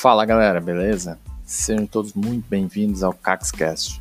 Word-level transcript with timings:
Fala 0.00 0.24
galera, 0.24 0.62
beleza? 0.62 1.18
Sejam 1.44 1.86
todos 1.86 2.14
muito 2.14 2.48
bem-vindos 2.48 3.02
ao 3.02 3.12
CaxCast, 3.12 4.00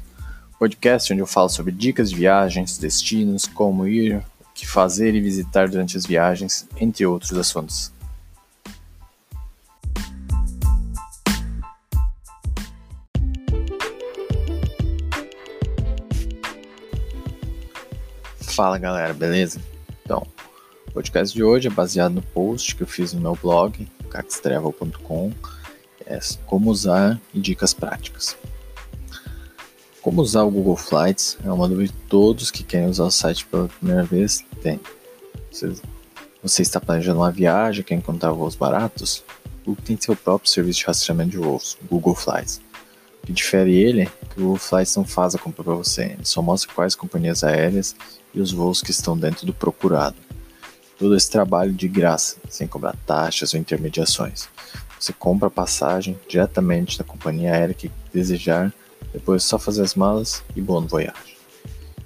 podcast 0.57 1.12
onde 1.12 1.21
eu 1.21 1.28
falo 1.28 1.49
sobre 1.49 1.73
dicas 1.73 2.10
de 2.10 2.15
viagens, 2.15 2.78
destinos, 2.78 3.46
como 3.46 3.85
ir, 3.85 4.23
o 4.39 4.46
que 4.56 4.65
fazer 4.65 5.13
e 5.13 5.20
visitar 5.20 5.67
durante 5.67 5.97
as 5.97 6.06
viagens, 6.06 6.65
entre 6.79 7.06
outros 7.06 7.33
assuntos. 7.33 7.92
Fala 18.39 18.77
galera, 18.77 19.13
beleza? 19.13 19.59
Então, 20.05 20.25
o 20.88 20.91
podcast 20.91 21.35
de 21.35 21.43
hoje 21.43 21.67
é 21.67 21.70
baseado 21.70 22.13
no 22.13 22.21
post 22.21 22.73
que 22.73 22.84
eu 22.84 22.88
fiz 22.88 23.11
no 23.11 23.20
meu 23.20 23.35
blog, 23.35 23.85
caxtravel.com 24.09 25.34
é 26.09 26.20
como 26.48 26.72
usar 26.72 27.22
e 27.34 27.40
dicas 27.40 27.73
práticas. 27.73 28.36
Como 30.02 30.22
usar 30.22 30.44
o 30.44 30.49
Google 30.49 30.76
Flights 30.76 31.38
é 31.45 31.52
uma 31.52 31.68
dúvida 31.68 31.94
que 31.94 31.99
todos 32.08 32.49
que 32.49 32.63
querem 32.63 32.88
usar 32.88 33.04
o 33.04 33.12
site 33.12 33.45
pela 33.45 33.68
primeira 33.68 34.04
vez 34.04 34.44
têm. 34.62 34.80
Você, 35.52 35.73
você 36.41 36.62
está 36.63 36.82
planejando 36.82 37.20
uma 37.20 37.32
viagem, 37.32 37.84
quer 37.84 37.95
encontrar 37.95 38.32
voos 38.32 38.55
baratos? 38.55 39.23
O 39.62 39.70
Google 39.70 39.84
tem 39.85 40.02
seu 40.02 40.16
próprio 40.16 40.49
serviço 40.49 40.80
de 40.80 40.85
rastreamento 40.85 41.32
de 41.32 41.38
voos, 41.38 41.77
Google 41.88 42.16
Flights. 42.16 42.60
O 43.21 43.27
que 43.27 43.34
difere 43.34 43.76
ele 43.76 44.02
é 44.02 44.05
que 44.05 44.40
o 44.40 44.44
Google 44.44 44.57
Flights 44.57 44.96
não 44.96 45.05
faz 45.05 45.35
a 45.35 45.38
compra 45.38 45.63
para 45.63 45.76
você, 45.76 46.04
ele 46.04 46.26
só 46.26 46.41
mostra 46.41 46.73
quais 46.73 46.96
companhias 46.96 47.44
aéreas 47.44 47.96
e 48.34 48.41
os 48.41 48.52
voos 48.52 48.82
que 48.82 48.91
estão 48.91 49.18
dentro 49.18 49.46
do 49.46 49.54
procurado. 49.54 50.16
Todo 50.98 51.16
esse 51.16 51.30
trabalho 51.30 51.71
de 51.71 51.88
graça, 51.88 52.38
sem 52.49 52.68
cobrar 52.68 52.96
taxas 53.05 53.54
ou 53.54 53.60
intermediações. 53.60 54.49
Você 54.99 55.13
compra 55.13 55.47
a 55.47 55.51
passagem 55.51 56.19
diretamente 56.27 56.97
da 56.97 57.05
companhia 57.05 57.53
aérea 57.53 57.73
que 57.73 57.89
desejar, 58.13 58.73
depois 59.13 59.43
é 59.43 59.47
só 59.47 59.57
fazer 59.57 59.81
as 59.81 59.95
malas 59.95 60.43
e 60.55 60.61
bom 60.61 60.85
voyage. 60.85 61.37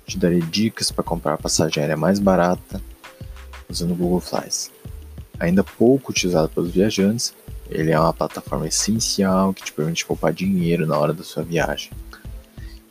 Te 0.06 0.20
darei 0.20 0.42
dicas 0.42 0.92
para 0.92 1.04
comprar 1.04 1.34
a 1.34 1.38
passagem 1.38 1.82
aérea 1.82 1.98
mais 1.98 2.20
barata 2.20 2.80
usando 3.68 3.94
o 3.94 3.96
Google 3.96 4.20
Flies. 4.20 4.72
Ainda 5.40 5.64
pouco 5.64 6.12
utilizado 6.12 6.50
pelos 6.50 6.72
viajantes, 6.72 7.34
ele 7.68 7.92
é 7.92 8.00
uma 8.00 8.14
plataforma 8.14 8.68
essencial 8.68 9.54
que 9.54 9.64
te 9.64 9.74
permite 9.74 10.06
poupar 10.06 10.32
dinheiro 10.32 10.86
na 10.86 10.98
hora 10.98 11.14
da 11.14 11.24
sua 11.24 11.42
viagem. 11.42 11.90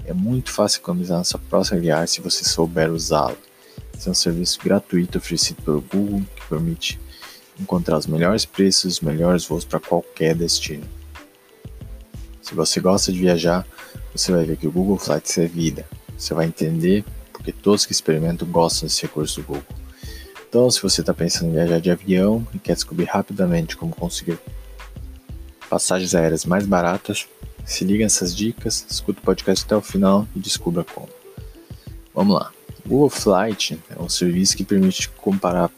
É 0.05 0.12
muito 0.12 0.50
fácil 0.50 0.80
economizar 0.80 1.19
na 1.19 1.25
sua 1.25 1.39
próxima 1.39 1.78
viagem 1.78 2.08
se 2.08 2.20
você 2.20 2.45
souber 2.45 2.91
usá-lo. 2.91 3.39
Esse 3.97 4.08
é 4.08 4.11
um 4.11 4.14
serviço 4.14 4.58
gratuito 4.61 5.19
oferecido 5.19 5.62
pelo 5.62 5.80
Google 5.80 6.23
que 6.34 6.48
permite 6.48 6.98
encontrar 7.58 7.98
os 7.98 8.06
melhores 8.06 8.45
preços, 8.45 8.95
os 8.95 9.00
melhores 9.00 9.45
voos 9.45 9.64
para 9.64 9.81
qualquer 9.81 10.34
destino. 10.34 10.84
Se 12.41 12.55
você 12.55 12.81
gosta 12.81 13.12
de 13.12 13.19
viajar, 13.19 13.67
você 14.14 14.33
vai 14.33 14.45
ver 14.45 14.56
que 14.56 14.67
o 14.67 14.72
Google 14.72 14.98
Flights 14.98 15.39
é 15.39 15.47
vida. 15.47 15.86
Você 16.17 16.34
vai 16.34 16.47
entender 16.47 17.05
porque 17.33 17.53
todos 17.53 17.86
que 17.86 17.92
experimentam 17.92 18.47
gostam 18.47 18.86
desse 18.86 19.03
recurso 19.03 19.41
do 19.41 19.47
Google. 19.47 19.64
Então, 20.48 20.70
se 20.70 20.83
você 20.83 21.00
está 21.00 21.14
pensando 21.14 21.48
em 21.48 21.55
viajar 21.55 21.80
de 21.80 21.91
avião 21.91 22.47
e 22.53 22.58
quer 22.58 22.75
descobrir 22.75 23.06
rapidamente 23.06 23.77
como 23.77 23.95
conseguir 23.97 24.39
passagens 25.69 26.14
aéreas 26.14 26.45
mais 26.45 26.67
baratas, 26.67 27.27
se 27.64 27.84
liga 27.84 28.05
nessas 28.05 28.36
dicas, 28.36 28.84
escuta 28.89 29.20
o 29.20 29.23
podcast 29.23 29.64
até 29.64 29.75
o 29.75 29.80
final 29.80 30.28
e 30.36 30.39
descubra 30.39 30.84
como. 30.84 31.08
Vamos 32.14 32.34
lá. 32.34 32.53
O 32.84 32.89
Google 32.89 33.08
Flight 33.08 33.80
é 33.89 34.00
um 34.00 34.08
serviço 34.08 34.56
que 34.56 34.64
permite 34.64 35.08
comparar 35.08 35.70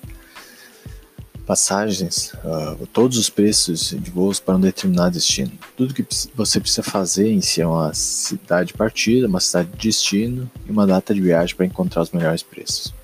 passagens, 1.44 2.32
uh, 2.44 2.86
todos 2.86 3.18
os 3.18 3.28
preços 3.28 3.90
de 3.90 4.10
voos 4.10 4.40
para 4.40 4.56
um 4.56 4.60
determinado 4.60 5.12
destino. 5.12 5.52
Tudo 5.76 5.94
que 5.94 6.04
você 6.34 6.58
precisa 6.58 6.82
fazer 6.82 7.30
em 7.30 7.40
si 7.40 7.60
é 7.60 7.66
uma 7.66 7.92
cidade 7.92 8.68
de 8.68 8.74
partida, 8.74 9.28
uma 9.28 9.40
cidade 9.40 9.68
de 9.70 9.88
destino 9.88 10.50
e 10.66 10.70
uma 10.70 10.86
data 10.86 11.14
de 11.14 11.20
viagem 11.20 11.54
para 11.54 11.66
encontrar 11.66 12.02
os 12.02 12.10
melhores 12.10 12.42
preços. 12.42 12.94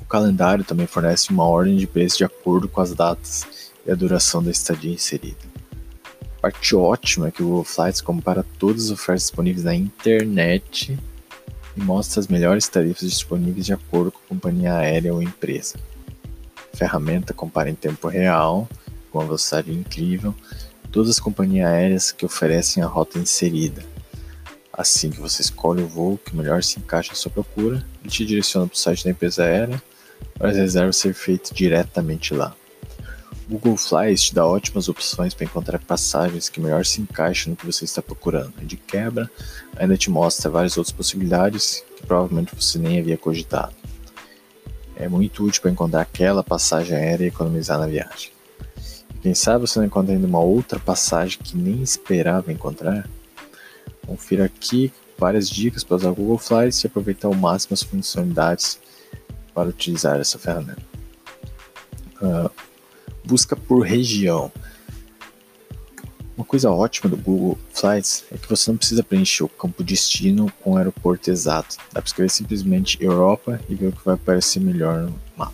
O 0.00 0.04
calendário 0.04 0.64
também 0.64 0.86
fornece 0.86 1.30
uma 1.30 1.44
ordem 1.44 1.76
de 1.76 1.86
preços 1.86 2.18
de 2.18 2.24
acordo 2.24 2.68
com 2.68 2.80
as 2.80 2.94
datas 2.94 3.46
e 3.86 3.90
a 3.90 3.94
duração 3.94 4.42
da 4.42 4.50
estadia 4.50 4.92
inserida. 4.92 5.50
A 6.38 6.40
parte 6.42 6.74
ótima 6.74 7.28
é 7.28 7.30
que 7.30 7.42
o 7.42 7.46
Google 7.46 7.64
Flights 7.64 8.00
compara 8.00 8.44
todas 8.58 8.86
as 8.86 8.90
ofertas 8.90 9.24
disponíveis 9.24 9.64
na 9.64 9.74
internet 9.74 10.98
e 11.76 11.80
mostra 11.80 12.20
as 12.20 12.28
melhores 12.28 12.66
tarifas 12.68 13.08
disponíveis 13.08 13.66
de 13.66 13.72
acordo 13.72 14.12
com 14.12 14.18
a 14.18 14.28
companhia 14.28 14.74
aérea 14.74 15.14
ou 15.14 15.22
empresa 15.22 15.76
ferramenta 16.72 17.34
compara 17.34 17.70
em 17.70 17.74
tempo 17.74 18.08
real, 18.08 18.68
com 19.10 19.18
uma 19.18 19.24
velocidade 19.24 19.72
incrível, 19.72 20.34
todas 20.90 21.10
as 21.10 21.20
companhias 21.20 21.68
aéreas 21.68 22.12
que 22.12 22.24
oferecem 22.24 22.82
a 22.82 22.86
rota 22.86 23.18
inserida. 23.18 23.82
Assim 24.72 25.10
que 25.10 25.20
você 25.20 25.42
escolhe 25.42 25.82
o 25.82 25.88
voo 25.88 26.18
que 26.18 26.34
melhor 26.34 26.62
se 26.62 26.78
encaixa 26.78 27.12
à 27.12 27.16
sua 27.16 27.30
procura, 27.30 27.84
ele 28.00 28.10
te 28.10 28.24
direciona 28.24 28.66
para 28.66 28.74
o 28.74 28.78
site 28.78 29.04
da 29.04 29.10
empresa 29.10 29.44
aérea 29.44 29.82
para 30.38 30.50
as 30.50 30.56
reservas 30.56 30.96
ser 30.96 31.14
feitas 31.14 31.50
diretamente 31.50 32.34
lá. 32.34 32.54
O 33.46 33.54
Google 33.54 33.76
Flies 33.76 34.22
te 34.22 34.34
dá 34.34 34.46
ótimas 34.46 34.88
opções 34.88 35.34
para 35.34 35.44
encontrar 35.44 35.80
passagens 35.80 36.48
que 36.48 36.60
melhor 36.60 36.84
se 36.86 37.00
encaixam 37.00 37.50
no 37.50 37.56
que 37.56 37.66
você 37.66 37.84
está 37.84 38.00
procurando. 38.00 38.52
De 38.62 38.76
quebra, 38.76 39.28
ainda 39.76 39.96
te 39.96 40.08
mostra 40.08 40.48
várias 40.48 40.78
outras 40.78 40.92
possibilidades 40.92 41.84
que 41.96 42.06
provavelmente 42.06 42.54
você 42.54 42.78
nem 42.78 43.00
havia 43.00 43.18
cogitado 43.18 43.74
é 45.00 45.08
muito 45.08 45.44
útil 45.44 45.62
para 45.62 45.70
encontrar 45.70 46.02
aquela 46.02 46.44
passagem 46.44 46.94
aérea 46.94 47.24
e 47.24 47.28
economizar 47.28 47.78
na 47.78 47.86
viagem. 47.86 48.30
Quem 49.22 49.34
sabe 49.34 49.66
você 49.66 49.78
não 49.78 49.86
encontra 49.86 50.14
ainda 50.14 50.26
uma 50.26 50.40
outra 50.40 50.78
passagem 50.78 51.38
que 51.42 51.56
nem 51.56 51.82
esperava 51.82 52.52
encontrar? 52.52 53.08
Confira 54.06 54.44
aqui 54.44 54.92
várias 55.18 55.48
dicas 55.48 55.84
para 55.84 55.96
usar 55.96 56.10
o 56.10 56.14
Google 56.14 56.38
Flights 56.38 56.82
e 56.82 56.86
aproveitar 56.86 57.28
ao 57.28 57.34
máximo 57.34 57.74
as 57.74 57.82
funcionalidades 57.82 58.78
para 59.54 59.68
utilizar 59.68 60.20
essa 60.20 60.38
ferramenta. 60.38 60.82
Uh, 62.20 62.50
busca 63.24 63.56
por 63.56 63.80
região. 63.80 64.52
Uma 66.40 66.46
coisa 66.46 66.70
ótima 66.70 67.10
do 67.10 67.18
Google 67.18 67.58
Flights 67.74 68.24
é 68.32 68.38
que 68.38 68.48
você 68.48 68.70
não 68.70 68.78
precisa 68.78 69.02
preencher 69.02 69.44
o 69.44 69.48
campo 69.48 69.84
destino 69.84 70.50
com 70.64 70.72
o 70.72 70.76
aeroporto 70.78 71.30
exato. 71.30 71.76
Dá 71.92 72.00
para 72.00 72.08
escrever 72.08 72.30
simplesmente 72.30 72.96
Europa 72.98 73.60
e 73.68 73.74
ver 73.74 73.88
o 73.88 73.92
que 73.92 74.02
vai 74.02 74.14
aparecer 74.14 74.58
melhor 74.58 75.02
no 75.02 75.14
mapa. 75.36 75.52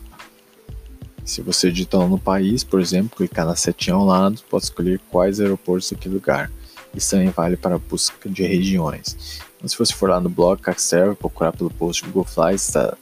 Se 1.25 1.43
você 1.43 1.73
digitar 1.73 2.07
no 2.07 2.21
país, 2.21 2.63
por 2.63 2.81
exemplo, 2.81 3.17
clicar 3.17 3.45
na 3.45 3.57
setinha 3.57 3.97
ao 3.97 4.05
lado, 4.05 4.41
pode 4.49 4.67
escolher 4.67 5.01
quais 5.11 5.41
aeroportos 5.41 5.91
daquele 5.91 6.15
lugar. 6.15 6.53
Isso 6.95 7.11
também 7.11 7.31
vale 7.31 7.57
para 7.57 7.75
a 7.75 7.79
busca 7.79 8.29
de 8.29 8.45
regiões. 8.45 9.41
Então, 9.57 9.69
se 9.69 9.77
você 9.77 9.93
for 9.93 10.09
lá 10.09 10.21
no 10.21 10.29
blog 10.29 10.63
Caxterra, 10.63 11.17
procurar 11.17 11.51
pelo 11.51 11.69
post 11.69 12.05
Google 12.05 12.23
Flights, 12.23 12.69
está 12.69 12.97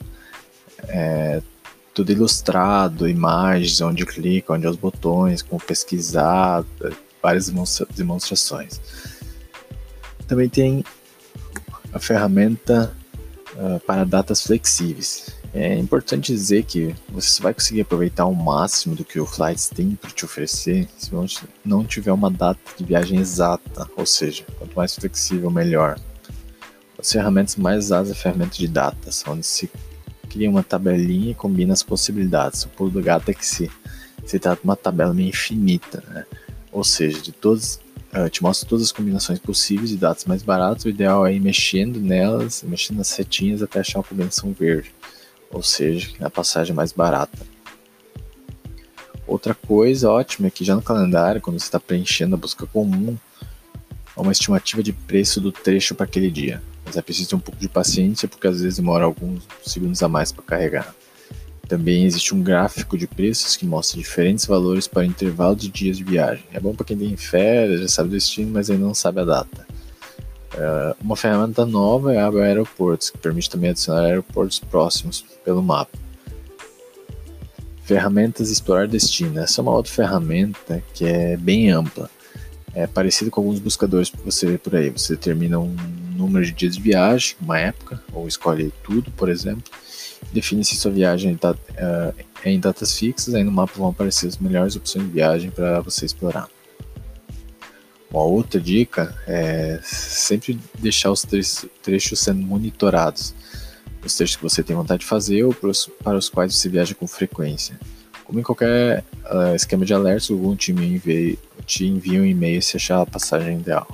é, 0.87 1.39
tudo 1.93 2.11
ilustrado, 2.11 3.07
imagens, 3.07 3.79
onde 3.79 4.07
clica, 4.07 4.53
onde 4.53 4.65
é 4.65 4.69
os 4.71 4.75
botões, 4.75 5.43
como 5.43 5.61
pesquisar, 5.61 6.65
várias 7.25 7.51
demonstrações. 7.95 8.79
Também 10.27 10.47
tem 10.47 10.83
a 11.91 11.97
ferramenta 11.97 12.95
uh, 13.55 13.79
para 13.79 14.03
datas 14.03 14.41
flexíveis. 14.41 15.31
É 15.51 15.73
importante 15.75 16.31
dizer 16.31 16.65
que 16.65 16.93
você 17.09 17.41
vai 17.41 17.51
conseguir 17.51 17.81
aproveitar 17.81 18.25
o 18.25 18.35
máximo 18.35 18.93
do 18.95 19.03
que 19.03 19.19
o 19.19 19.25
Flights 19.25 19.69
tem 19.69 19.95
para 19.95 20.11
te 20.11 20.23
oferecer 20.23 20.87
se 20.97 21.09
não 21.63 21.83
tiver 21.83 22.11
uma 22.11 22.29
data 22.29 22.59
de 22.77 22.83
viagem 22.83 23.19
exata, 23.19 23.89
ou 23.95 24.05
seja, 24.05 24.43
quanto 24.59 24.75
mais 24.75 24.93
flexível, 24.93 25.49
melhor. 25.49 25.97
As 26.99 27.11
ferramentas 27.11 27.55
mais 27.55 27.85
usadas 27.85 28.09
é 28.09 28.11
a 28.11 28.15
ferramenta 28.15 28.55
de 28.55 28.67
datas, 28.67 29.23
onde 29.27 29.45
se 29.47 29.71
cria 30.29 30.49
uma 30.49 30.61
tabelinha 30.61 31.31
e 31.31 31.35
combina 31.35 31.73
as 31.73 31.81
possibilidades. 31.81 32.65
O 32.65 32.69
pulo 32.69 32.91
do 32.91 33.01
gato 33.01 33.29
é 33.29 33.33
que 33.33 33.45
se, 33.45 33.71
se 34.25 34.37
trata 34.37 34.61
de 34.61 34.65
uma 34.65 34.75
tabela 34.75 35.19
infinita, 35.19 36.03
né? 36.09 36.25
Ou 36.75 36.83
seja, 36.83 37.21
de 37.21 37.31
todas, 37.31 37.79
uh, 38.13 38.29
te 38.29 38.43
mostra 38.43 38.67
todas 38.67 38.83
as 38.83 38.91
combinações 38.91 39.39
possíveis 39.39 39.91
de 39.91 39.95
datas 39.95 40.25
mais 40.25 40.43
baratas. 40.43 40.83
O 40.83 40.89
ideal 40.89 41.25
é 41.25 41.33
ir 41.33 41.39
mexendo 41.39 42.01
nelas, 42.01 42.63
mexendo 42.67 42.97
nas 42.97 43.07
setinhas 43.07 43.63
até 43.63 43.79
achar 43.79 43.99
uma 43.99 44.03
combinação 44.03 44.51
verde, 44.51 44.93
ou 45.49 45.63
seja, 45.63 46.11
a 46.19 46.29
passagem 46.29 46.75
mais 46.75 46.91
barata. 46.91 47.47
Outra 49.25 49.55
coisa 49.55 50.11
ótima 50.11 50.49
é 50.49 50.51
que 50.51 50.65
já 50.65 50.75
no 50.75 50.81
calendário, 50.81 51.39
quando 51.39 51.57
você 51.57 51.65
está 51.65 51.79
preenchendo 51.79 52.35
a 52.35 52.37
busca 52.37 52.67
comum, 52.67 53.17
há 54.13 54.21
uma 54.21 54.33
estimativa 54.33 54.83
de 54.83 54.91
preço 54.91 55.39
do 55.39 55.53
trecho 55.53 55.95
para 55.95 56.03
aquele 56.03 56.29
dia. 56.29 56.61
Mas 56.83 56.97
é 56.97 57.01
preciso 57.01 57.29
ter 57.29 57.35
um 57.37 57.39
pouco 57.39 57.57
de 57.57 57.69
paciência 57.69 58.27
porque 58.27 58.47
às 58.47 58.59
vezes 58.59 58.75
demora 58.75 59.05
alguns 59.05 59.47
segundos 59.63 60.03
a 60.03 60.09
mais 60.09 60.33
para 60.33 60.43
carregar. 60.43 60.93
Também 61.67 62.05
existe 62.05 62.35
um 62.35 62.43
gráfico 62.43 62.97
de 62.97 63.07
preços 63.07 63.57
que 63.57 63.65
mostra 63.65 63.97
diferentes 63.97 64.45
valores 64.45 64.87
para 64.87 65.05
intervalo 65.05 65.55
de 65.55 65.69
dias 65.69 65.97
de 65.97 66.03
viagem. 66.03 66.43
É 66.53 66.59
bom 66.59 66.75
para 66.75 66.85
quem 66.85 66.97
tem 66.97 67.17
férias, 67.17 67.81
já 67.81 67.87
sabe 67.87 68.09
o 68.09 68.11
destino, 68.11 68.51
mas 68.51 68.69
ainda 68.69 68.85
não 68.85 68.93
sabe 68.93 69.21
a 69.21 69.25
data. 69.25 69.65
Uh, 70.53 70.95
uma 71.03 71.15
ferramenta 71.15 71.65
nova 71.65 72.13
é 72.13 72.19
a 72.19 72.27
aba 72.27 72.43
Aeroportos, 72.43 73.09
que 73.09 73.17
permite 73.17 73.49
também 73.49 73.71
adicionar 73.71 74.03
aeroportos 74.03 74.59
próximos 74.59 75.25
pelo 75.43 75.61
mapa. 75.61 75.97
Ferramentas 77.83 78.49
Explorar 78.49 78.87
Destino. 78.87 79.39
Essa 79.39 79.59
é 79.59 79.63
uma 79.63 79.73
outra 79.73 79.91
ferramenta 79.91 80.83
que 80.93 81.05
é 81.05 81.35
bem 81.37 81.69
ampla. 81.69 82.09
É 82.73 82.87
parecido 82.87 83.29
com 83.29 83.41
alguns 83.41 83.59
buscadores 83.59 84.09
que 84.09 84.17
você 84.17 84.47
vê 84.47 84.57
por 84.57 84.75
aí. 84.75 84.89
Você 84.89 85.15
determina 85.15 85.59
um 85.59 85.75
número 86.15 86.45
de 86.45 86.51
dias 86.51 86.75
de 86.75 86.81
viagem, 86.81 87.35
uma 87.39 87.59
época, 87.59 88.01
ou 88.11 88.27
escolhe 88.27 88.73
tudo, 88.83 89.11
por 89.11 89.29
exemplo. 89.29 89.63
Define 90.35 90.65
se 90.65 90.75
sua 90.75 90.91
viagem 90.91 91.39
é 92.43 92.51
em 92.51 92.59
datas 92.59 92.97
fixas, 92.97 93.33
aí 93.33 93.41
no 93.41 93.53
mapa 93.53 93.71
vão 93.77 93.87
aparecer 93.87 94.27
as 94.27 94.37
melhores 94.37 94.75
opções 94.75 95.05
de 95.05 95.11
viagem 95.11 95.49
para 95.49 95.79
você 95.79 96.05
explorar. 96.05 96.49
Uma 98.11 98.23
outra 98.23 98.59
dica 98.59 99.15
é 99.25 99.79
sempre 99.81 100.59
deixar 100.77 101.11
os 101.11 101.25
trechos 101.81 102.19
sendo 102.19 102.41
monitorados, 102.41 103.33
os 104.05 104.13
trechos 104.13 104.35
que 104.35 104.43
você 104.43 104.61
tem 104.61 104.75
vontade 104.75 104.99
de 104.99 105.05
fazer 105.05 105.43
ou 105.43 105.53
para 105.53 106.17
os 106.17 106.29
quais 106.29 106.53
você 106.53 106.67
viaja 106.67 106.93
com 106.93 107.07
frequência. 107.07 107.79
Como 108.25 108.37
em 108.37 108.43
qualquer 108.43 109.05
uh, 109.31 109.55
esquema 109.55 109.85
de 109.85 109.93
alertas, 109.93 110.29
Google 110.29 110.57
te 110.57 110.73
envia, 110.73 111.37
te 111.65 111.85
envia 111.85 112.19
um 112.19 112.25
e-mail 112.25 112.61
se 112.61 112.75
achar 112.75 113.01
a 113.01 113.05
passagem 113.05 113.59
ideal. 113.59 113.87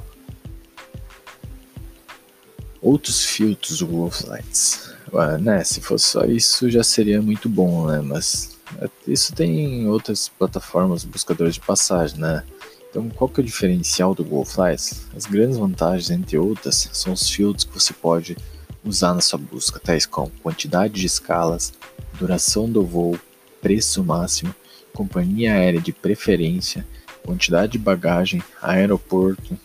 Outros 2.82 3.24
filtros 3.26 3.78
do 3.78 3.86
Google 3.86 4.10
Flights. 4.10 4.91
Uh, 5.12 5.38
né, 5.40 5.64
se 5.64 5.82
fosse 5.82 6.06
só 6.06 6.26
isso 6.26 6.70
já 6.70 6.84
seria 6.84 7.22
muito 7.22 7.50
bom, 7.50 7.88
né? 7.88 8.02
Mas 8.02 8.58
uh, 8.82 8.90
isso 9.08 9.34
tem 9.34 9.82
em 9.82 9.88
outras 9.88 10.30
plataformas 10.30 11.04
buscadores 11.04 11.56
de 11.56 11.62
passagem, 11.62 12.20
né? 12.20 12.44
Então, 12.90 13.10
qual 13.10 13.30
que 13.30 13.40
é 13.40 13.44
o 13.44 13.46
diferencial 13.46 14.14
do 14.14 14.24
Google 14.24 14.46
Flights? 14.46 15.06
As 15.16 15.26
grandes 15.26 15.58
vantagens, 15.58 16.10
entre 16.10 16.38
outras, 16.38 16.90
são 16.92 17.14
os 17.14 17.30
filtros 17.30 17.64
que 17.64 17.74
você 17.74 17.94
pode 17.94 18.36
usar 18.84 19.14
na 19.14 19.22
sua 19.22 19.40
busca, 19.40 19.80
tais 19.80 20.06
como 20.06 20.30
quantidade 20.44 20.96
de 20.96 21.06
escalas, 21.06 21.74
duração 22.20 22.70
do 22.70 22.84
voo, 22.84 23.18
preço 23.62 24.04
máximo, 24.04 24.54
companhia 24.94 25.54
aérea 25.54 25.80
de 25.80 25.94
preferência, 25.94 26.86
quantidade 27.24 27.74
de 27.74 27.78
bagagem, 27.78 28.44
aeroporto 28.62 29.58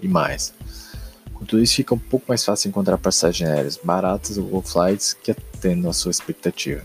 e 0.00 0.08
mais. 0.08 0.52
Tudo 1.46 1.62
isso, 1.62 1.76
fica 1.76 1.94
um 1.94 1.98
pouco 1.98 2.26
mais 2.28 2.44
fácil 2.44 2.68
encontrar 2.68 2.98
passagens 2.98 3.48
aéreas 3.48 3.80
baratas 3.82 4.38
ou 4.38 4.62
flights 4.62 5.14
que 5.14 5.30
atendam 5.30 5.90
a 5.90 5.94
sua 5.94 6.10
expectativa. 6.10 6.84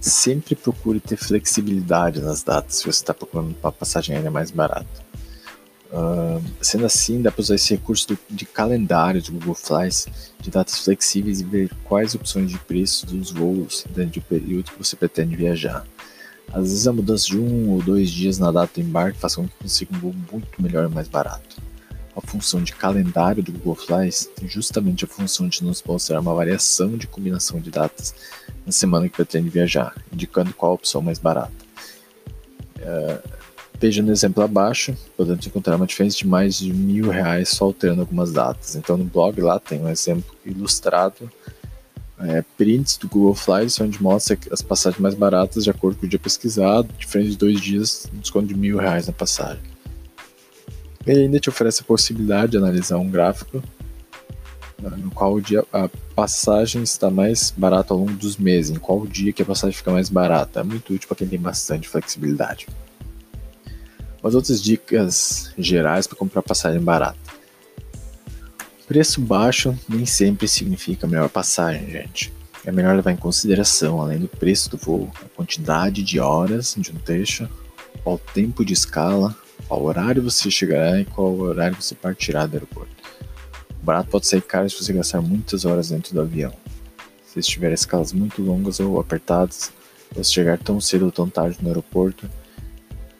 Sempre 0.00 0.56
procure 0.56 0.98
ter 0.98 1.16
flexibilidade 1.16 2.20
nas 2.20 2.42
datas 2.42 2.76
se 2.76 2.82
você 2.82 3.02
está 3.02 3.14
procurando 3.14 3.54
uma 3.62 3.72
passagem 3.72 4.16
aérea 4.16 4.30
mais 4.30 4.50
barata. 4.50 5.12
Uh, 5.92 6.42
sendo 6.60 6.86
assim, 6.86 7.20
dá 7.20 7.30
para 7.30 7.42
usar 7.42 7.54
esse 7.54 7.74
recurso 7.74 8.08
do, 8.08 8.18
de 8.30 8.46
calendário 8.46 9.22
do 9.22 9.32
Google 9.32 9.54
Flights 9.54 10.08
de 10.40 10.50
datas 10.50 10.78
flexíveis 10.78 11.40
e 11.40 11.44
ver 11.44 11.70
quais 11.84 12.14
opções 12.14 12.50
de 12.50 12.58
preço 12.58 13.04
dos 13.04 13.30
voos 13.30 13.84
dentro 13.90 14.20
do 14.20 14.26
período 14.26 14.70
que 14.70 14.78
você 14.78 14.96
pretende 14.96 15.36
viajar. 15.36 15.86
Às 16.48 16.62
vezes 16.62 16.86
a 16.86 16.92
mudança 16.92 17.26
de 17.26 17.38
um 17.38 17.70
ou 17.70 17.82
dois 17.82 18.10
dias 18.10 18.38
na 18.38 18.50
data 18.50 18.80
do 18.80 18.86
embarque 18.86 19.18
faz 19.18 19.34
com 19.34 19.46
que 19.46 19.54
consiga 19.60 19.94
um 19.94 20.00
voo 20.00 20.14
muito 20.32 20.62
melhor 20.62 20.90
e 20.90 20.92
mais 20.92 21.08
barato. 21.08 21.71
A 22.22 22.26
função 22.26 22.62
de 22.62 22.72
calendário 22.72 23.42
do 23.42 23.52
Google 23.52 23.74
Flights 23.74 24.28
tem 24.36 24.48
justamente 24.48 25.04
a 25.04 25.08
função 25.08 25.48
de 25.48 25.64
nos 25.64 25.82
mostrar 25.82 26.20
uma 26.20 26.34
variação 26.34 26.96
de 26.96 27.06
combinação 27.06 27.60
de 27.60 27.70
datas 27.70 28.14
na 28.64 28.72
semana 28.72 29.08
que 29.08 29.16
pretende 29.16 29.48
viajar, 29.48 29.94
indicando 30.12 30.54
qual 30.54 30.72
a 30.72 30.74
opção 30.74 31.02
mais 31.02 31.18
barata. 31.18 31.52
Uh, 32.78 33.42
Veja 33.82 34.00
no 34.00 34.12
exemplo 34.12 34.44
abaixo, 34.44 34.96
podemos 35.16 35.44
encontrar 35.44 35.74
uma 35.74 35.88
diferença 35.88 36.16
de 36.18 36.24
mais 36.24 36.56
de 36.56 36.72
mil 36.72 37.10
reais 37.10 37.48
só 37.48 37.64
alterando 37.64 38.02
algumas 38.02 38.30
datas. 38.30 38.76
Então 38.76 38.96
no 38.96 39.02
blog 39.02 39.40
lá 39.40 39.58
tem 39.58 39.80
um 39.80 39.88
exemplo 39.88 40.36
ilustrado, 40.46 41.28
é, 42.20 42.44
prints 42.56 42.96
do 42.96 43.08
Google 43.08 43.34
Flights, 43.34 43.80
onde 43.80 44.00
mostra 44.00 44.38
as 44.52 44.62
passagens 44.62 45.02
mais 45.02 45.16
baratas 45.16 45.64
de 45.64 45.70
acordo 45.70 45.98
com 45.98 46.06
o 46.06 46.08
dia 46.08 46.16
pesquisado, 46.16 46.88
diferente 46.96 47.30
de 47.30 47.36
dois 47.36 47.60
dias, 47.60 48.06
um 48.14 48.18
desconto 48.18 48.46
de 48.46 48.54
mil 48.54 48.78
reais 48.78 49.08
na 49.08 49.12
passagem. 49.12 49.71
Ele 51.06 51.22
ainda 51.22 51.40
te 51.40 51.48
oferece 51.48 51.82
a 51.82 51.84
possibilidade 51.84 52.52
de 52.52 52.58
analisar 52.58 52.98
um 52.98 53.10
gráfico 53.10 53.62
né, 54.82 54.90
no 54.96 55.10
qual 55.10 55.34
o 55.34 55.40
dia, 55.40 55.64
a 55.72 55.88
passagem 56.14 56.82
está 56.82 57.10
mais 57.10 57.52
barata 57.56 57.94
ao 57.94 58.00
longo 58.00 58.12
dos 58.12 58.36
meses, 58.36 58.70
em 58.76 58.78
qual 58.78 59.06
dia 59.06 59.32
que 59.32 59.42
a 59.42 59.44
passagem 59.44 59.76
fica 59.76 59.92
mais 59.92 60.08
barata. 60.08 60.60
É 60.60 60.62
muito 60.62 60.92
útil 60.92 61.08
para 61.08 61.16
quem 61.16 61.28
tem 61.28 61.38
bastante 61.38 61.88
flexibilidade. 61.88 62.66
Umas 64.22 64.34
outras 64.34 64.62
dicas 64.62 65.52
gerais 65.56 66.06
para 66.06 66.18
comprar 66.18 66.42
passagem 66.42 66.80
barata. 66.80 67.18
Preço 68.86 69.20
baixo 69.20 69.76
nem 69.88 70.04
sempre 70.04 70.46
significa 70.46 71.06
melhor 71.06 71.28
passagem, 71.28 71.88
gente. 71.90 72.32
É 72.64 72.70
melhor 72.70 72.94
levar 72.94 73.10
em 73.10 73.16
consideração, 73.16 74.00
além 74.00 74.18
do 74.18 74.28
preço 74.28 74.70
do 74.70 74.76
voo, 74.76 75.10
a 75.24 75.28
quantidade 75.36 76.02
de 76.02 76.20
horas 76.20 76.76
de 76.78 76.92
um 76.92 76.94
trecho, 76.94 77.48
qual 78.04 78.18
tempo 78.18 78.64
de 78.64 78.72
escala, 78.72 79.36
qual 79.68 79.82
horário 79.82 80.22
você 80.22 80.50
chegará 80.50 81.00
e 81.00 81.04
qual 81.04 81.32
horário 81.38 81.80
você 81.80 81.94
partirá 81.94 82.46
do 82.46 82.54
aeroporto. 82.54 82.94
O 83.80 83.84
barato 83.84 84.10
pode 84.10 84.26
sair 84.26 84.42
caro 84.42 84.68
se 84.70 84.82
você 84.82 84.92
gastar 84.92 85.20
muitas 85.20 85.64
horas 85.64 85.90
dentro 85.90 86.14
do 86.14 86.20
avião. 86.20 86.52
Se 87.26 87.40
estiver 87.40 87.72
escalas 87.72 88.12
muito 88.12 88.42
longas 88.42 88.78
ou 88.78 89.00
apertadas, 89.00 89.72
você 90.14 90.30
chegar 90.30 90.58
tão 90.58 90.80
cedo 90.80 91.06
ou 91.06 91.12
tão 91.12 91.28
tarde 91.28 91.58
no 91.60 91.68
aeroporto, 91.68 92.28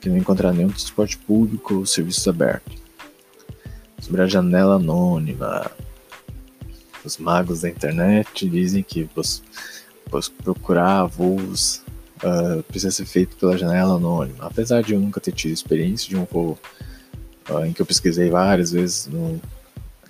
que 0.00 0.08
não 0.08 0.18
encontrará 0.18 0.52
nenhum 0.52 0.68
transporte 0.68 1.16
público 1.16 1.74
ou 1.74 1.86
serviços 1.86 2.26
abertos. 2.28 2.76
Sobre 3.98 4.22
a 4.22 4.26
janela 4.26 4.74
anônima, 4.74 5.70
os 7.04 7.18
magos 7.18 7.62
da 7.62 7.68
internet 7.68 8.48
dizem 8.48 8.82
que 8.82 9.08
procurar 10.42 11.06
voos 11.06 11.82
uh, 12.22 12.62
precisa 12.64 12.90
ser 12.90 13.06
feito 13.06 13.36
pela 13.36 13.56
janela 13.56 13.94
anônima. 13.94 14.44
Apesar 14.44 14.82
de 14.82 14.94
eu 14.94 15.00
nunca 15.00 15.20
ter 15.20 15.32
tido 15.32 15.52
experiência 15.52 16.08
de 16.08 16.16
um 16.16 16.24
voo 16.24 16.58
uh, 17.50 17.64
em 17.64 17.72
que 17.72 17.82
eu 17.82 17.86
pesquisei 17.86 18.30
várias 18.30 18.72
vezes 18.72 19.06
no, 19.06 19.40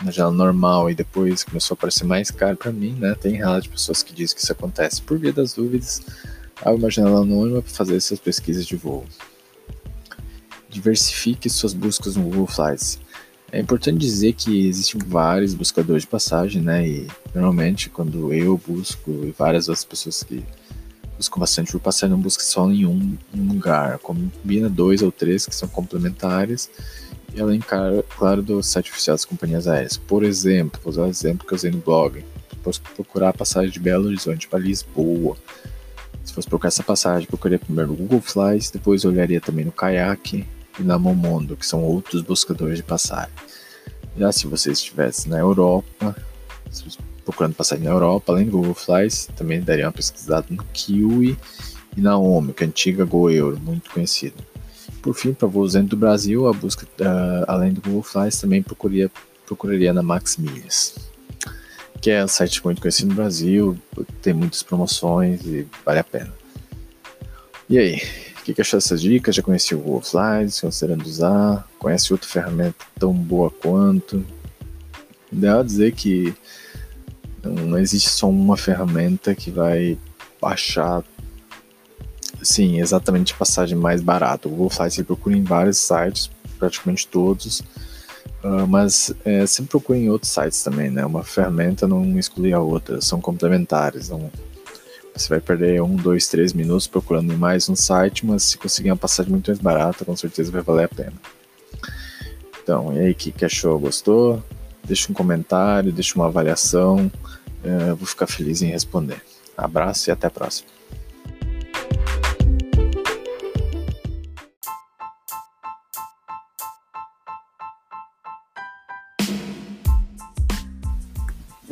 na 0.05 0.11
janela 0.11 0.35
normal 0.35 0.91
e 0.91 0.95
depois 0.95 1.45
começou 1.45 1.75
a 1.75 1.79
parecer 1.79 2.05
mais 2.05 2.31
caro 2.31 2.57
para 2.57 2.73
mim, 2.73 2.97
né? 2.99 3.15
Tem 3.15 3.37
relatos 3.37 3.65
de 3.65 3.71
pessoas 3.71 4.03
que 4.03 4.13
dizem 4.13 4.37
que 4.37 4.43
isso 4.43 4.53
acontece. 4.53 5.03
Por 5.03 5.19
via 5.19 5.33
das 5.33 5.55
dúvidas, 5.55 6.03
há 6.61 6.71
uma 6.71 6.91
janela 6.91 7.21
anônima 7.21 7.63
para 7.63 7.73
fazer 7.73 7.97
essas 7.97 8.19
pesquisas 8.19 8.67
de 8.67 8.77
voo 8.77 9.05
diversifique 10.73 11.51
suas 11.51 11.75
buscas 11.75 12.17
no 12.17 12.23
Google 12.25 12.47
Flights. 12.47 12.99
É 13.53 13.61
importante 13.61 13.99
dizer 13.99 14.33
que 14.33 14.67
existem 14.67 14.99
vários 15.07 15.53
buscadores 15.53 16.05
de 16.05 16.09
passagem, 16.09 16.63
né? 16.63 16.89
E 16.89 17.07
normalmente 17.35 17.91
quando 17.91 18.33
eu 18.33 18.57
busco 18.57 19.11
e 19.25 19.31
várias 19.31 19.69
outras 19.69 19.85
pessoas 19.85 20.23
que 20.23 20.43
buscam 21.23 21.39
bastante 21.39 21.71
por 21.71 21.81
passagem 21.81 22.11
não 22.11 22.21
buscam 22.21 22.43
só 22.43 22.69
em 22.69 22.85
um, 22.85 23.17
um 23.33 23.49
lugar, 23.49 23.99
combina 23.99 24.69
dois 24.69 25.03
ou 25.03 25.13
três 25.13 25.47
que 25.47 25.55
são 25.55 25.69
complementares 25.69 26.69
e 27.33 27.41
além, 27.41 27.61
claro, 27.61 28.43
do 28.43 28.63
site 28.63 28.91
oficial 28.91 29.15
das 29.15 29.25
companhias 29.25 29.69
aéreas. 29.69 29.97
Por 29.97 30.25
exemplo, 30.25 30.81
vou 30.83 30.91
usar 30.91 31.03
o 31.03 31.09
exemplo 31.09 31.47
que 31.47 31.55
eu 31.55 31.57
usei 31.57 31.71
no 31.71 31.79
blog. 31.79 32.25
Posso 32.63 32.83
procurar 32.83 33.31
a 33.31 33.33
passagem 33.33 33.71
de 33.71 33.81
Belo 33.81 34.07
Horizonte 34.07 34.47
para 34.47 34.59
Lisboa. 34.59 35.37
Se 36.25 36.33
fosse 36.33 36.49
procurar 36.49 36.69
essa 36.69 36.83
passagem, 36.83 37.27
procuraria 37.27 37.59
primeiro 37.59 37.91
no 37.91 37.97
Google 37.97 38.21
Flights, 38.21 38.71
depois 38.71 39.05
olharia 39.05 39.41
também 39.41 39.65
no 39.65 39.73
Kayak, 39.73 40.47
e 40.79 40.83
na 40.83 40.99
Momondo, 40.99 41.57
que 41.57 41.67
são 41.67 41.83
outros 41.83 42.23
buscadores 42.23 42.77
de 42.77 42.83
passagem. 42.83 43.33
Já 44.17 44.31
se 44.31 44.47
você 44.47 44.73
estivesse 44.73 45.29
na 45.29 45.39
Europa, 45.39 46.15
procurando 47.25 47.55
passagem 47.55 47.85
na 47.85 47.91
Europa, 47.91 48.33
além 48.33 48.47
do 48.47 48.53
Google 48.53 48.75
Flies, 48.75 49.29
também 49.37 49.61
daria 49.61 49.87
uma 49.87 49.93
pesquisada 49.93 50.47
no 50.51 50.63
Kiwi 50.73 51.39
e 51.97 52.01
na 52.01 52.17
Omi, 52.17 52.53
que 52.53 52.65
é 52.65 52.67
a 52.67 52.69
antiga 52.69 53.05
GoEuro, 53.05 53.59
muito 53.61 53.91
conhecida. 53.91 54.37
Por 55.01 55.15
fim, 55.15 55.33
para 55.33 55.49
voos 55.49 55.73
dentro 55.73 55.91
do 55.91 55.97
Brasil, 55.97 56.47
a 56.49 56.53
busca, 56.53 56.87
uh, 56.87 57.45
além 57.47 57.73
do 57.73 57.81
Google 57.81 58.03
Flies, 58.03 58.41
também 58.41 58.63
procuraria, 58.63 59.11
procuraria 59.47 59.93
na 59.93 60.03
Max 60.03 60.37
Milhas, 60.37 60.95
que 62.01 62.11
é 62.11 62.25
um 62.25 62.29
site 62.29 62.65
muito 62.65 62.81
conhecido 62.81 63.09
no 63.09 63.15
Brasil, 63.15 63.77
tem 64.21 64.33
muitas 64.33 64.63
promoções 64.63 65.45
e 65.45 65.67
vale 65.85 65.99
a 66.01 66.05
pena. 66.05 66.33
E 67.69 67.79
aí, 67.79 68.03
o 68.39 68.45
que, 68.45 68.55
que 68.55 68.61
achou 68.61 68.79
dessas 68.79 69.01
dicas? 69.01 69.35
Já 69.35 69.43
conheci 69.43 69.75
o 69.75 69.79
Google 69.79 70.03
Slides, 70.03 70.61
considerando 70.61 71.07
usar? 71.07 71.69
Conhece 71.79 72.13
outra 72.13 72.29
ferramenta 72.29 72.85
tão 72.99 73.13
boa 73.13 73.51
quanto? 73.51 74.25
Ideal 75.33 75.65
dizer 75.65 75.93
que 75.93 76.35
não 77.43 77.79
existe 77.79 78.11
só 78.11 78.29
uma 78.29 78.57
ferramenta 78.57 79.35
que 79.35 79.51
vai 79.51 79.99
baixar 80.41 81.03
sim, 82.43 82.81
exatamente 82.81 83.33
a 83.33 83.37
passagem 83.37 83.77
mais 83.77 84.01
barata. 84.01 84.49
O 84.49 84.51
Google 84.51 84.71
Flights 84.71 85.03
procura 85.03 85.37
em 85.37 85.45
vários 85.45 85.79
sites, 85.79 86.31
praticamente 86.59 87.07
todos, 87.07 87.61
uh, 88.43 88.67
mas 88.69 89.13
é, 89.25 89.47
sempre 89.47 89.71
procura 89.71 89.99
em 89.99 90.11
outros 90.11 90.33
sites 90.33 90.63
também, 90.63 90.91
né? 90.91 91.05
Uma 91.05 91.23
ferramenta 91.23 91.87
não 91.87 92.19
exclui 92.19 92.53
a 92.53 92.61
outra, 92.61 93.01
são 93.01 93.21
complementares, 93.21 94.09
não, 94.09 94.31
você 95.15 95.29
vai 95.29 95.41
perder 95.41 95.83
um, 95.83 95.95
dois, 95.95 96.27
três 96.29 96.53
minutos 96.53 96.87
procurando 96.87 97.33
em 97.33 97.37
mais 97.37 97.69
um 97.69 97.77
site, 97.77 98.25
mas 98.25 98.43
se 98.45 98.59
conseguir 98.59 98.91
uma 98.91 98.97
passagem 98.97 99.31
muito 99.31 99.49
mais 99.49 99.59
barata, 99.59 100.05
com 100.05 100.17
certeza 100.17 100.51
vai 100.51 100.63
valer 100.63 100.85
a 100.87 100.89
pena. 100.89 101.13
Então, 102.63 102.93
e 102.95 103.01
aí, 103.01 103.13
o 103.13 103.15
que, 103.15 103.31
que 103.31 103.45
achou? 103.45 103.79
Gostou? 103.79 104.43
Deixe 104.85 105.11
um 105.11 105.15
comentário, 105.15 105.93
deixe 105.93 106.15
uma 106.15 106.27
avaliação. 106.27 107.11
É, 107.65 107.91
eu 107.91 107.97
vou 107.97 108.07
ficar 108.07 108.27
feliz 108.27 108.63
em 108.63 108.67
responder. 108.67 109.23
Abraço 109.57 110.11
e 110.11 110.13
até 110.13 110.27
a 110.27 110.31
próxima. 110.31 110.69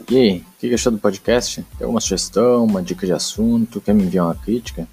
E 0.09 0.17
aí, 0.17 0.39
o 0.39 0.45
que 0.59 0.75
achou 0.75 0.91
do 0.91 0.99
podcast? 0.99 1.65
Tem 1.79 1.85
alguma 1.85 2.01
sugestão, 2.01 2.65
uma 2.65 2.83
dica 2.83 3.07
de 3.07 3.13
assunto? 3.13 3.81
Quer 3.81 3.95
me 3.95 4.03
enviar 4.03 4.27
uma 4.27 4.35
crítica? 4.35 4.89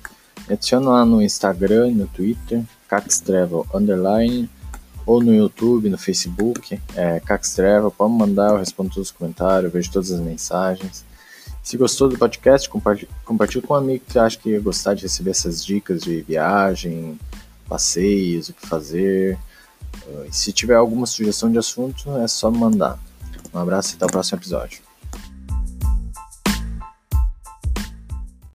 Adiciona 0.48 0.90
lá 0.92 1.06
no 1.06 1.24
Instagram 1.24 1.90
e 1.90 1.96
no 1.96 2.06
Twitter, 2.06 2.64
caxtravel__, 2.88 4.48
ou 5.08 5.24
no 5.24 5.34
YouTube, 5.34 5.90
no 5.90 5.98
Facebook, 5.98 6.80
é, 6.94 7.22
Caxtravel. 7.22 7.90
Pode 7.90 8.14
mandar, 8.14 8.52
eu 8.52 8.58
respondo 8.58 8.90
todos 8.90 9.10
os 9.10 9.16
comentários, 9.16 9.72
vejo 9.72 9.90
todas 9.90 10.12
as 10.12 10.20
mensagens. 10.20 11.06
Se 11.64 11.78
gostou 11.78 12.10
do 12.10 12.18
podcast, 12.18 12.70
compartilhe, 12.70 13.10
compartilhe 13.24 13.66
com 13.66 13.74
um 13.74 13.78
amigo 13.78 14.04
que 14.08 14.20
acha 14.20 14.38
que 14.38 14.50
ia 14.50 14.60
gostar 14.60 14.94
de 14.94 15.04
receber 15.04 15.32
essas 15.32 15.66
dicas 15.66 16.02
de 16.02 16.22
viagem, 16.22 17.18
passeios, 17.68 18.50
o 18.50 18.54
que 18.54 18.68
fazer. 18.68 19.38
E 20.30 20.36
se 20.36 20.52
tiver 20.52 20.76
alguma 20.76 21.06
sugestão 21.06 21.50
de 21.50 21.58
assunto, 21.58 22.16
é 22.18 22.28
só 22.28 22.52
mandar. 22.52 23.00
Um 23.54 23.60
abraço 23.60 23.94
e 23.94 23.96
até 23.96 24.06
o 24.06 24.10
próximo 24.10 24.38
episódio. 24.38 24.87